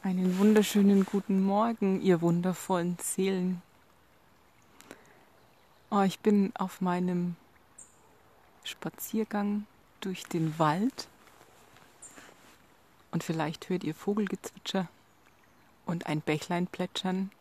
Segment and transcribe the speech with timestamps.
[0.00, 3.60] Einen wunderschönen guten Morgen, ihr wundervollen Seelen.
[5.90, 7.34] Oh, ich bin auf meinem
[8.62, 9.66] Spaziergang
[10.00, 11.08] durch den Wald
[13.10, 14.86] und vielleicht hört ihr Vogelgezwitscher
[15.84, 17.32] und ein Bächlein plätschern.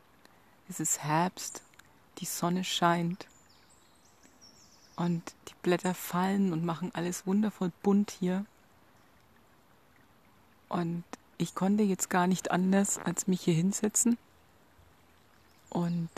[0.68, 1.62] Es ist Herbst,
[2.18, 3.28] die Sonne scheint
[4.96, 8.48] und die Blätter fallen und machen alles wundervoll bunt hier.
[10.70, 11.04] Und
[11.38, 14.18] ich konnte jetzt gar nicht anders, als mich hier hinsetzen
[15.70, 16.10] und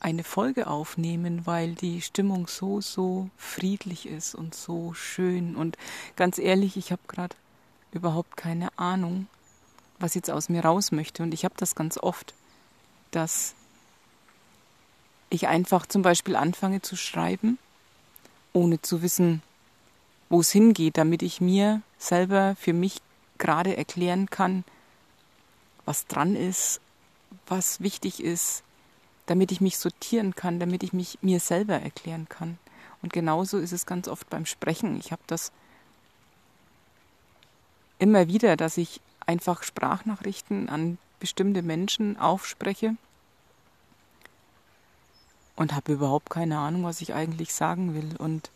[0.00, 5.56] eine Folge aufnehmen, weil die Stimmung so, so friedlich ist und so schön.
[5.56, 5.78] Und
[6.14, 7.34] ganz ehrlich, ich habe gerade
[7.90, 9.26] überhaupt keine Ahnung,
[9.98, 11.22] was jetzt aus mir raus möchte.
[11.22, 12.34] Und ich habe das ganz oft,
[13.12, 13.54] dass
[15.30, 17.58] ich einfach zum Beispiel anfange zu schreiben,
[18.52, 19.42] ohne zu wissen,
[20.28, 23.00] wo es hingeht, damit ich mir selber für mich
[23.38, 24.64] gerade erklären kann,
[25.84, 26.80] was dran ist,
[27.46, 28.62] was wichtig ist,
[29.26, 32.58] damit ich mich sortieren kann, damit ich mich mir selber erklären kann.
[33.02, 34.98] Und genauso ist es ganz oft beim Sprechen.
[34.98, 35.52] Ich habe das
[37.98, 42.96] immer wieder, dass ich einfach Sprachnachrichten an bestimmte Menschen aufspreche
[45.56, 48.16] und habe überhaupt keine Ahnung, was ich eigentlich sagen will.
[48.18, 48.50] Und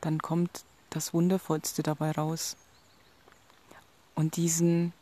[0.00, 2.56] dann kommt das Wundervollste dabei raus.
[4.18, 4.92] Und diesen,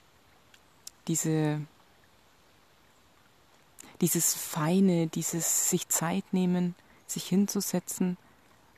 [1.08, 1.62] diese,
[4.02, 6.74] dieses Feine, dieses sich Zeit nehmen,
[7.06, 8.18] sich hinzusetzen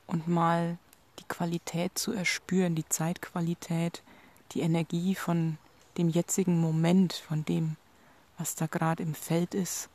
[0.06, 0.78] und mal
[1.19, 4.05] die Qualität zu erspüren, die Zeitqualität,
[4.53, 5.59] die Energie von
[5.97, 7.75] dem jetzigen Moment, von dem,
[8.39, 9.89] was da gerade im Feld ist,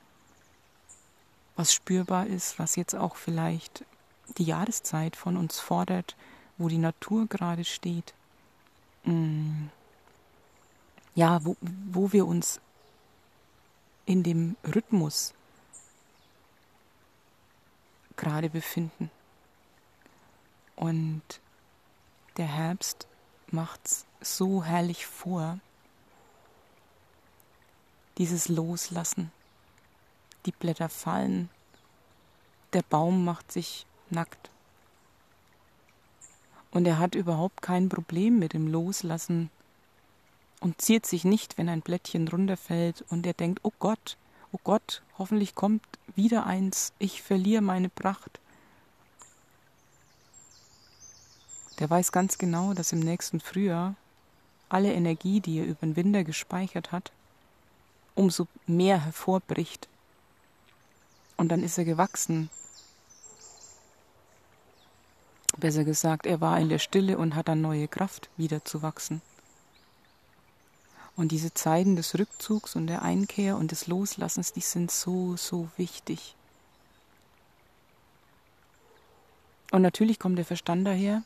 [1.55, 3.85] was spürbar ist, was jetzt auch vielleicht
[4.37, 6.17] die Jahreszeit von uns fordert,
[6.57, 8.13] wo die Natur gerade steht.
[9.05, 9.69] Mm.
[11.15, 12.59] Ja, wo, wo wir uns
[14.05, 15.33] in dem Rhythmus
[18.15, 19.11] gerade befinden.
[20.75, 21.21] Und
[22.37, 23.07] der Herbst
[23.51, 25.59] macht's so herrlich vor.
[28.17, 29.31] Dieses Loslassen.
[30.45, 31.49] Die Blätter fallen.
[32.73, 34.49] Der Baum macht sich nackt.
[36.71, 39.51] Und er hat überhaupt kein Problem mit dem Loslassen
[40.63, 44.15] und ziert sich nicht, wenn ein Blättchen runterfällt und er denkt, oh Gott,
[44.53, 45.83] oh Gott, hoffentlich kommt
[46.15, 48.39] wieder eins, ich verliere meine Pracht.
[51.79, 53.95] Der weiß ganz genau, dass im nächsten Frühjahr
[54.69, 57.11] alle Energie, die er über den Winter gespeichert hat,
[58.15, 59.89] umso mehr hervorbricht.
[61.35, 62.49] Und dann ist er gewachsen.
[65.57, 69.21] Besser gesagt, er war in der Stille und hat dann neue Kraft, wieder zu wachsen.
[71.15, 75.69] Und diese Zeiten des Rückzugs und der Einkehr und des Loslassens, die sind so, so
[75.77, 76.35] wichtig.
[79.71, 81.23] Und natürlich kommt der Verstand daher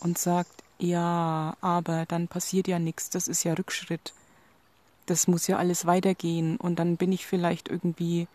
[0.00, 4.14] und sagt, ja, aber dann passiert ja nichts, das ist ja Rückschritt.
[5.06, 8.28] Das muss ja alles weitergehen und dann bin ich vielleicht irgendwie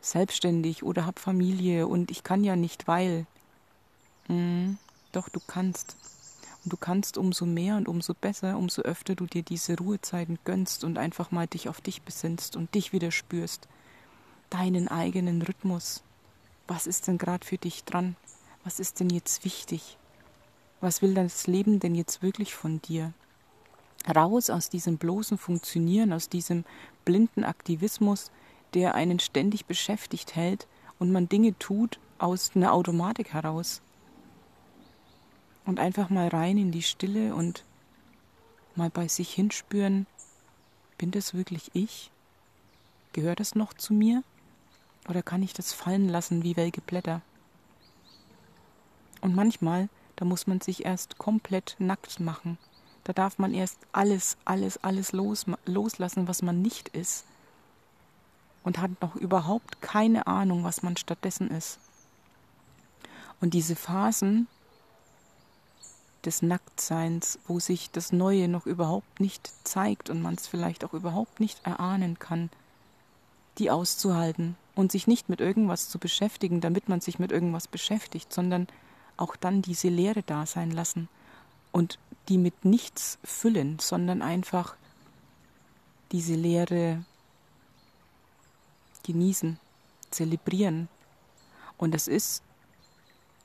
[0.00, 3.26] selbstständig oder hab Familie und ich kann ja nicht, weil.
[4.26, 4.78] Hm,
[5.12, 5.96] doch, du kannst.
[6.64, 10.84] Und du kannst umso mehr und umso besser, umso öfter du dir diese Ruhezeiten gönnst
[10.84, 13.68] und einfach mal dich auf dich besinnst und dich wieder spürst.
[14.50, 16.02] Deinen eigenen Rhythmus.
[16.66, 18.16] Was ist denn gerade für dich dran?
[18.64, 19.96] Was ist denn jetzt wichtig?
[20.80, 23.12] Was will das Leben denn jetzt wirklich von dir?
[24.14, 26.64] Raus aus diesem bloßen Funktionieren, aus diesem
[27.04, 28.30] blinden Aktivismus,
[28.74, 30.66] der einen ständig beschäftigt hält
[30.98, 33.80] und man Dinge tut aus einer Automatik heraus.
[35.68, 37.62] Und einfach mal rein in die Stille und
[38.74, 40.06] mal bei sich hinspüren,
[40.96, 42.10] bin das wirklich ich?
[43.12, 44.22] Gehört das noch zu mir?
[45.10, 47.20] Oder kann ich das fallen lassen wie welke Blätter?
[49.20, 52.56] Und manchmal da muss man sich erst komplett nackt machen.
[53.04, 57.26] Da darf man erst alles, alles, alles los, loslassen, was man nicht ist.
[58.62, 61.78] Und hat noch überhaupt keine Ahnung, was man stattdessen ist.
[63.42, 64.48] Und diese Phasen
[66.24, 70.94] des Nacktseins, wo sich das Neue noch überhaupt nicht zeigt und man es vielleicht auch
[70.94, 72.50] überhaupt nicht erahnen kann,
[73.58, 78.32] die auszuhalten und sich nicht mit irgendwas zu beschäftigen, damit man sich mit irgendwas beschäftigt,
[78.32, 78.68] sondern
[79.16, 81.08] auch dann diese Leere da sein lassen
[81.72, 81.98] und
[82.28, 84.76] die mit nichts füllen, sondern einfach
[86.12, 87.04] diese Leere
[89.04, 89.58] genießen,
[90.10, 90.88] zelebrieren.
[91.76, 92.42] Und es ist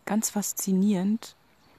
[0.06, 1.36] ganz faszinierend,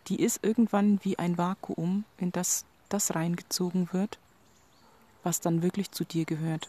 [0.09, 4.19] die ist irgendwann wie ein Vakuum, in das das reingezogen wird.
[5.25, 6.69] was dann wirklich zu dir gehört.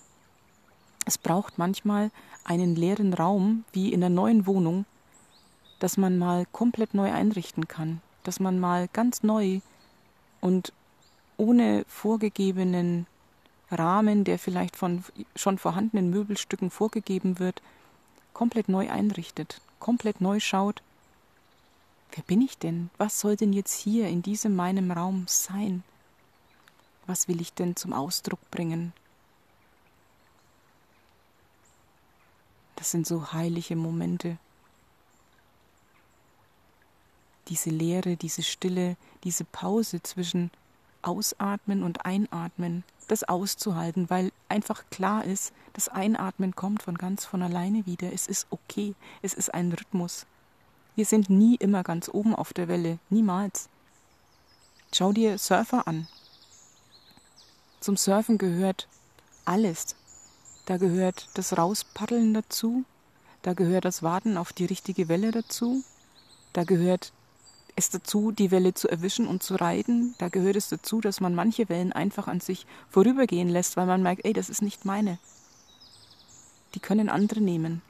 [1.05, 2.09] Es braucht manchmal
[2.45, 4.85] einen leeren Raum, wie in einer neuen Wohnung,
[5.79, 9.59] dass man mal komplett neu einrichten kann, dass man mal ganz neu
[10.41, 10.71] und
[11.37, 13.07] ohne vorgegebenen
[13.69, 15.03] Rahmen, der vielleicht von
[15.35, 17.61] schon vorhandenen Möbelstücken vorgegeben wird,
[18.33, 20.81] komplett neu einrichtet, komplett neu schaut,
[22.15, 22.89] wer bin ich denn?
[22.97, 25.83] Was soll denn jetzt hier in diesem meinem Raum sein?
[27.05, 28.93] Was will ich denn zum Ausdruck bringen?
[32.77, 34.37] Das sind so heilige Momente.
[37.47, 40.51] Diese Leere, diese Stille, diese Pause zwischen
[41.03, 47.43] Ausatmen und Einatmen, das auszuhalten, weil einfach klar ist, das Einatmen kommt von ganz von
[47.43, 48.11] alleine wieder.
[48.11, 50.25] Es ist okay, es ist ein Rhythmus.
[50.95, 53.69] Wir sind nie immer ganz oben auf der Welle, niemals.
[54.93, 56.07] Schau dir Surfer an.
[57.81, 58.87] Zum Surfen gehört
[59.43, 59.95] alles.
[60.65, 62.85] Da gehört das Rauspaddeln dazu,
[63.41, 65.83] da gehört das Warten auf die richtige Welle dazu,
[66.53, 67.11] da gehört
[67.75, 71.35] es dazu, die Welle zu erwischen und zu reiten, da gehört es dazu, dass man
[71.35, 75.19] manche Wellen einfach an sich vorübergehen lässt, weil man merkt, ey, das ist nicht meine.
[76.73, 77.81] Die können andere nehmen.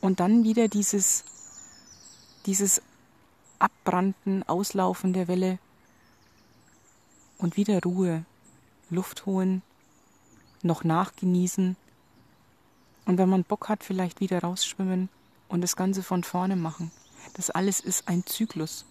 [0.00, 1.24] Und dann wieder dieses,
[2.46, 2.82] dieses
[3.58, 5.58] Abbranden, Auslaufen der Welle
[7.38, 8.24] und wieder Ruhe,
[8.90, 9.62] Luft holen,
[10.62, 11.76] noch nachgenießen
[13.06, 15.08] und wenn man Bock hat, vielleicht wieder rausschwimmen
[15.48, 16.90] und das Ganze von vorne machen.
[17.34, 18.86] Das alles ist ein Zyklus.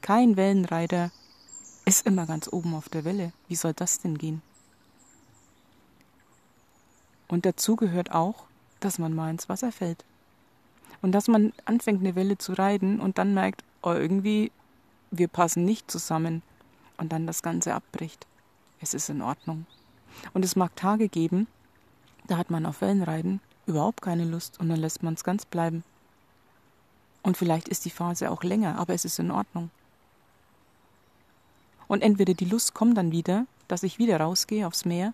[0.00, 1.10] Kein Wellenreiter
[1.84, 3.32] ist immer ganz oben auf der Welle.
[3.48, 4.42] Wie soll das denn gehen?
[7.28, 8.44] Und dazu gehört auch,
[8.80, 10.04] dass man mal ins Wasser fällt.
[11.02, 14.50] Und dass man anfängt, eine Welle zu reiten und dann merkt, oh, irgendwie,
[15.10, 16.42] wir passen nicht zusammen.
[16.96, 18.26] Und dann das Ganze abbricht
[18.80, 19.66] es ist in Ordnung.
[20.32, 21.46] Und es mag Tage geben,
[22.26, 25.84] da hat man auf Wellenreiten überhaupt keine Lust und dann lässt man es ganz bleiben.
[27.22, 29.70] Und vielleicht ist die Phase auch länger, aber es ist in Ordnung.
[31.88, 35.12] Und entweder die Lust kommt dann wieder, dass ich wieder rausgehe aufs Meer,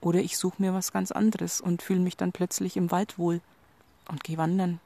[0.00, 3.40] oder ich suche mir was ganz anderes und fühle mich dann plötzlich im Wald wohl
[4.08, 4.80] und gehe wandern.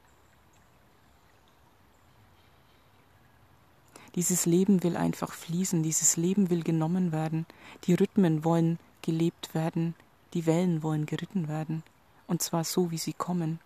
[4.15, 7.47] Dieses Leben will einfach fließen, dieses Leben will genommen werden,
[7.85, 9.95] die Rhythmen wollen gelebt werden,
[10.35, 11.83] die Wellen wollen geritten werden,
[12.27, 13.59] und zwar so, wie sie kommen.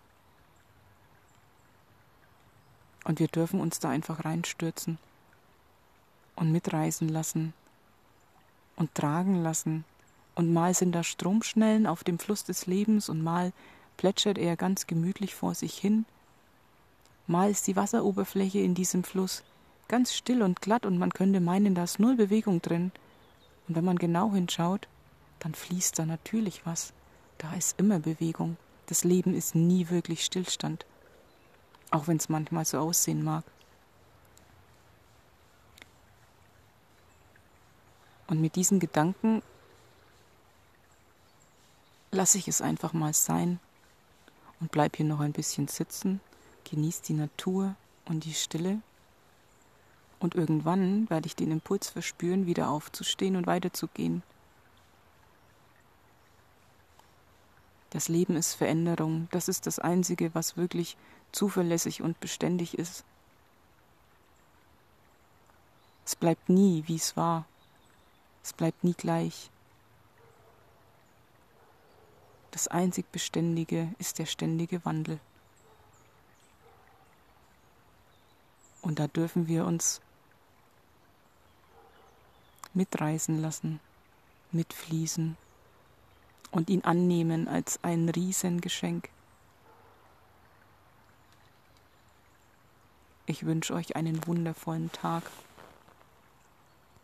[3.03, 4.97] Und wir dürfen uns da einfach reinstürzen
[6.35, 7.53] und mitreisen lassen
[8.75, 9.85] und tragen lassen.
[10.35, 13.51] Und mal sind da Stromschnellen auf dem Fluss des Lebens und mal
[13.97, 16.05] plätschert er ganz gemütlich vor sich hin.
[17.25, 19.43] Mal ist die Wasseroberfläche in diesem Fluss
[19.87, 22.91] ganz still und glatt und man könnte meinen, da ist null Bewegung drin.
[23.67, 24.87] Und wenn man genau hinschaut,
[25.39, 26.93] dann fließt da natürlich was.
[27.37, 28.57] Da ist immer Bewegung.
[28.87, 30.85] Das Leben ist nie wirklich Stillstand.
[31.91, 33.43] Auch wenn es manchmal so aussehen mag.
[38.27, 39.41] Und mit diesen Gedanken
[42.11, 43.59] lasse ich es einfach mal sein
[44.59, 46.19] und bleib hier noch ein bisschen sitzen,
[46.69, 47.75] genieß die Natur
[48.05, 48.81] und die Stille
[50.19, 54.23] und irgendwann werde ich den Impuls verspüren, wieder aufzustehen und weiterzugehen.
[57.91, 60.97] Das Leben ist Veränderung, das ist das Einzige, was wirklich
[61.31, 63.03] zuverlässig und beständig ist.
[66.05, 67.45] Es bleibt nie, wie es war.
[68.43, 69.49] Es bleibt nie gleich.
[72.57, 75.19] Das einzig Beständige ist der ständige Wandel.
[78.81, 80.01] Und da dürfen wir uns
[82.73, 83.79] mitreißen lassen,
[84.51, 85.37] mitfließen
[86.49, 89.09] und ihn annehmen als ein Riesengeschenk.
[93.27, 95.29] Ich wünsche euch einen wundervollen Tag.